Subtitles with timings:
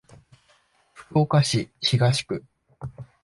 [0.93, 2.43] 福岡市東区